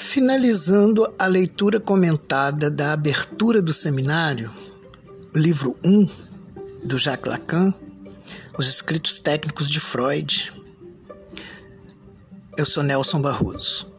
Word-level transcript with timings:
Finalizando 0.00 1.12
a 1.18 1.26
leitura 1.26 1.80
comentada 1.80 2.70
da 2.70 2.92
abertura 2.92 3.60
do 3.60 3.74
seminário, 3.74 4.50
livro 5.34 5.76
1 5.84 6.08
do 6.84 6.96
Jacques 6.96 7.30
Lacan, 7.30 7.74
Os 8.56 8.68
Escritos 8.68 9.18
Técnicos 9.18 9.68
de 9.68 9.80
Freud, 9.80 10.52
eu 12.56 12.64
sou 12.64 12.82
Nelson 12.82 13.20
Barroso. 13.20 13.90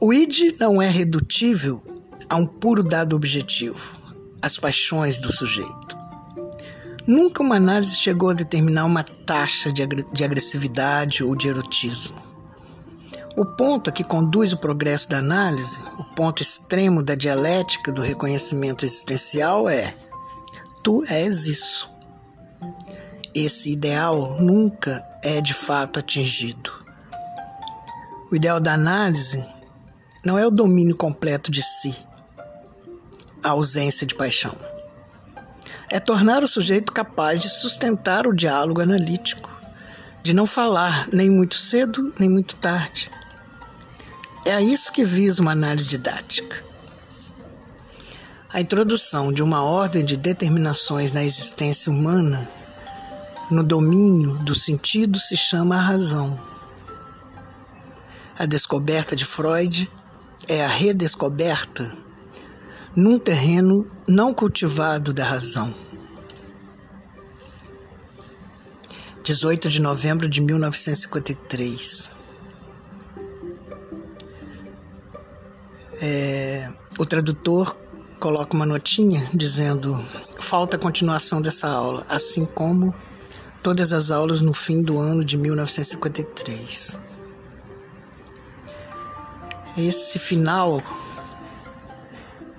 O 0.00 0.12
id 0.12 0.56
não 0.58 0.80
é 0.80 0.88
redutível 0.88 1.84
a 2.28 2.36
um 2.36 2.46
puro 2.46 2.82
dado 2.82 3.14
objetivo, 3.14 3.92
as 4.40 4.58
paixões 4.58 5.18
do 5.18 5.30
sujeito. 5.30 5.96
Nunca 7.06 7.42
uma 7.42 7.56
análise 7.56 7.96
chegou 7.96 8.30
a 8.30 8.34
determinar 8.34 8.86
uma 8.86 9.04
taxa 9.04 9.70
de, 9.70 9.82
agressividade 10.24 11.22
ou 11.22 11.36
de 11.36 11.48
erotismo. 11.48 12.33
O 13.36 13.44
ponto 13.44 13.90
a 13.90 13.92
que 13.92 14.04
conduz 14.04 14.52
o 14.52 14.56
progresso 14.56 15.08
da 15.08 15.18
análise, 15.18 15.82
o 15.98 16.04
ponto 16.04 16.40
extremo 16.40 17.02
da 17.02 17.16
dialética 17.16 17.90
do 17.90 18.00
reconhecimento 18.00 18.84
existencial 18.84 19.68
é: 19.68 19.92
tu 20.84 21.04
és 21.08 21.46
isso. 21.46 21.90
Esse 23.34 23.72
ideal 23.72 24.40
nunca 24.40 25.04
é 25.20 25.40
de 25.40 25.52
fato 25.52 25.98
atingido. 25.98 26.70
O 28.30 28.36
ideal 28.36 28.60
da 28.60 28.74
análise 28.74 29.44
não 30.24 30.38
é 30.38 30.46
o 30.46 30.50
domínio 30.50 30.96
completo 30.96 31.50
de 31.50 31.60
si, 31.60 31.92
a 33.42 33.48
ausência 33.48 34.06
de 34.06 34.14
paixão. 34.14 34.54
É 35.90 35.98
tornar 35.98 36.44
o 36.44 36.48
sujeito 36.48 36.92
capaz 36.92 37.40
de 37.40 37.48
sustentar 37.48 38.28
o 38.28 38.34
diálogo 38.34 38.80
analítico, 38.80 39.50
de 40.22 40.32
não 40.32 40.46
falar 40.46 41.08
nem 41.12 41.28
muito 41.28 41.56
cedo 41.56 42.14
nem 42.16 42.30
muito 42.30 42.54
tarde 42.54 43.10
é 44.44 44.52
a 44.52 44.60
isso 44.60 44.92
que 44.92 45.04
visa 45.04 45.40
uma 45.40 45.52
análise 45.52 45.88
didática. 45.88 46.62
A 48.52 48.60
introdução 48.60 49.32
de 49.32 49.42
uma 49.42 49.62
ordem 49.62 50.04
de 50.04 50.16
determinações 50.16 51.10
na 51.12 51.24
existência 51.24 51.90
humana, 51.90 52.48
no 53.50 53.64
domínio 53.64 54.38
do 54.38 54.54
sentido, 54.54 55.18
se 55.18 55.36
chama 55.36 55.76
a 55.76 55.80
razão. 55.80 56.38
A 58.38 58.46
descoberta 58.46 59.16
de 59.16 59.24
Freud 59.24 59.90
é 60.46 60.64
a 60.64 60.68
redescoberta 60.68 61.96
num 62.94 63.18
terreno 63.18 63.90
não 64.06 64.32
cultivado 64.32 65.12
da 65.12 65.24
razão. 65.24 65.74
18 69.24 69.70
de 69.70 69.80
novembro 69.80 70.28
de 70.28 70.40
1953. 70.40 72.10
É, 76.06 76.70
o 76.98 77.06
tradutor 77.06 77.74
coloca 78.20 78.54
uma 78.54 78.66
notinha 78.66 79.26
dizendo: 79.32 80.04
falta 80.38 80.76
a 80.76 80.78
continuação 80.78 81.40
dessa 81.40 81.66
aula, 81.66 82.04
assim 82.10 82.44
como 82.44 82.94
todas 83.62 83.90
as 83.90 84.10
aulas 84.10 84.42
no 84.42 84.52
fim 84.52 84.82
do 84.82 84.98
ano 84.98 85.24
de 85.24 85.38
1953. 85.38 86.98
Esse 89.78 90.18
final 90.18 90.82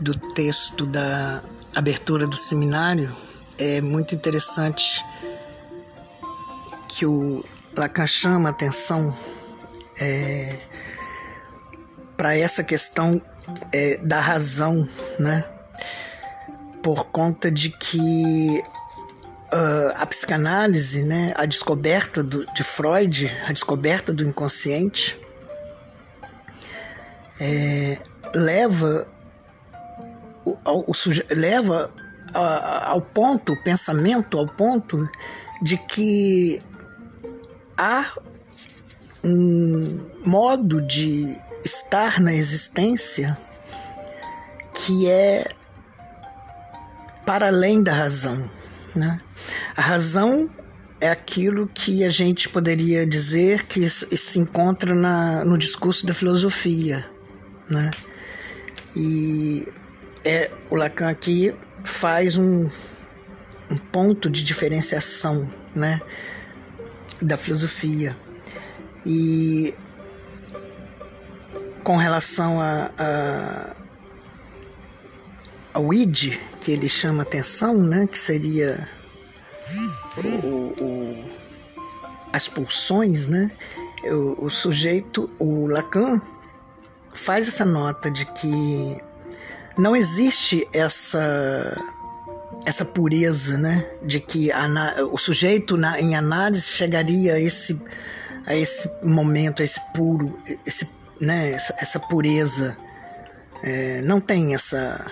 do 0.00 0.18
texto 0.18 0.86
da 0.86 1.42
abertura 1.74 2.26
do 2.26 2.36
seminário 2.36 3.14
é 3.58 3.82
muito 3.82 4.14
interessante 4.14 5.04
que 6.88 7.04
o 7.04 7.44
Lacan 7.76 8.06
chama 8.06 8.48
atenção 8.48 9.14
é, 10.00 10.58
para 12.16 12.34
essa 12.34 12.64
questão 12.64 13.20
é, 13.72 13.98
da 13.98 14.20
razão, 14.20 14.88
né? 15.18 15.44
Por 16.82 17.06
conta 17.06 17.50
de 17.50 17.70
que 17.70 18.62
uh, 19.52 19.92
a 19.96 20.06
psicanálise, 20.06 21.02
né, 21.02 21.32
a 21.36 21.46
descoberta 21.46 22.22
do, 22.22 22.46
de 22.54 22.62
Freud, 22.62 23.30
a 23.46 23.52
descoberta 23.52 24.12
do 24.12 24.22
inconsciente, 24.22 25.18
é, 27.40 27.98
leva 28.34 29.06
ao, 30.64 30.76
ao, 30.78 30.86
leva 31.30 31.92
ao 32.32 33.00
ponto, 33.00 33.52
o 33.52 33.62
pensamento 33.62 34.38
ao 34.38 34.46
ponto 34.46 35.08
de 35.62 35.76
que 35.76 36.62
há 37.76 38.12
um 39.24 40.00
modo 40.24 40.82
de 40.82 41.38
estar 41.64 42.20
na 42.20 42.32
existência 42.32 43.36
que 44.72 45.08
é 45.08 45.48
para 47.24 47.48
além 47.48 47.82
da 47.82 47.92
razão. 47.92 48.48
Né? 48.94 49.20
A 49.76 49.82
razão 49.82 50.48
é 51.00 51.10
aquilo 51.10 51.66
que 51.66 52.04
a 52.04 52.10
gente 52.10 52.48
poderia 52.48 53.06
dizer 53.06 53.64
que 53.66 53.88
se 53.88 54.38
encontra 54.38 54.94
na, 54.94 55.44
no 55.44 55.58
discurso 55.58 56.06
da 56.06 56.14
filosofia. 56.14 57.04
Né? 57.68 57.90
E 58.94 59.68
é, 60.24 60.50
o 60.70 60.76
Lacan 60.76 61.08
aqui 61.08 61.54
faz 61.84 62.36
um, 62.36 62.70
um 63.70 63.76
ponto 63.76 64.30
de 64.30 64.42
diferenciação 64.42 65.52
né, 65.74 66.00
da 67.20 67.36
filosofia. 67.36 68.16
E 69.04 69.74
com 71.86 71.96
relação 71.96 72.60
a, 72.60 72.90
a, 72.98 73.76
ao 75.72 75.94
id, 75.94 76.36
que 76.60 76.72
ele 76.72 76.88
chama 76.88 77.22
atenção, 77.22 77.76
né, 77.80 78.08
que 78.08 78.18
seria 78.18 78.88
o, 80.42 80.74
o, 80.82 81.24
as 82.32 82.48
pulsões, 82.48 83.28
né, 83.28 83.52
o, 84.02 84.46
o 84.46 84.50
sujeito, 84.50 85.30
o 85.38 85.68
Lacan, 85.68 86.20
faz 87.14 87.46
essa 87.46 87.64
nota 87.64 88.10
de 88.10 88.26
que 88.32 89.00
não 89.78 89.94
existe 89.94 90.66
essa 90.72 91.80
essa 92.64 92.84
pureza, 92.84 93.56
né, 93.56 93.86
de 94.02 94.18
que 94.18 94.50
a, 94.50 94.66
o 95.12 95.18
sujeito 95.18 95.76
na, 95.76 96.00
em 96.00 96.16
análise 96.16 96.66
chegaria 96.66 97.34
a 97.34 97.40
esse 97.40 97.80
a 98.44 98.56
esse 98.56 98.90
momento, 99.04 99.62
a 99.62 99.64
esse 99.64 99.80
puro, 99.92 100.36
esse 100.64 100.95
né, 101.20 101.52
essa, 101.52 101.74
essa 101.78 102.00
pureza. 102.00 102.76
É, 103.62 104.00
não 104.02 104.20
tem 104.20 104.54
essa. 104.54 105.06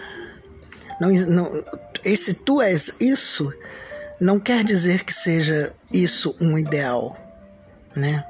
Não, 1.00 1.10
não, 1.10 1.64
esse 2.04 2.34
tu 2.34 2.60
és 2.60 2.94
isso 3.00 3.52
não 4.20 4.38
quer 4.38 4.64
dizer 4.64 5.04
que 5.04 5.12
seja 5.12 5.74
isso 5.92 6.36
um 6.40 6.58
ideal, 6.58 7.16
né? 7.94 8.24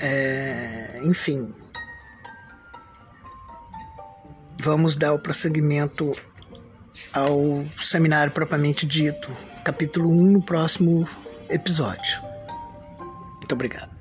É, 0.00 1.00
enfim, 1.02 1.52
vamos 4.60 4.94
dar 4.94 5.12
o 5.12 5.18
prosseguimento 5.18 6.12
ao 7.12 7.64
seminário 7.80 8.32
propriamente 8.32 8.86
dito, 8.86 9.28
capítulo 9.64 10.10
1, 10.10 10.24
no 10.32 10.42
próximo 10.42 11.08
episódio. 11.48 12.20
Muito 13.38 13.52
obrigado. 13.52 13.97